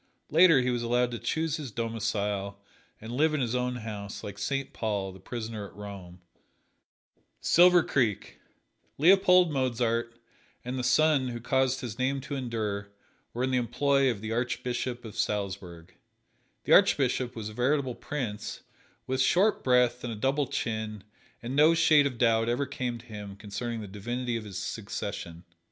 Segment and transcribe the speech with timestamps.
[0.31, 2.59] Later he was allowed to choose his domicile
[2.99, 6.21] and live in his own house, like Saint Paul, the prisoner at Rome.
[7.39, 8.31] His yearly stipend is yet that tierce of Canary.
[8.31, 8.39] Silver Creek:
[9.45, 10.19] Leopold Mozart,
[10.65, 12.89] and the son who caused his name to endure,
[13.35, 15.93] were in the employ of the Archbishop of Salzburg.
[16.63, 18.61] The Archbishop was a veritable prince,
[19.05, 21.03] with short breath and a double chin,
[21.43, 25.43] and no shade of doubt ever came to him concerning the divinity of his succession.